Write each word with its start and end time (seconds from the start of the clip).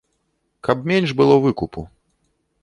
Каб 0.67 0.87
менш 0.93 1.13
было 1.19 1.37
выкупу. 1.45 1.85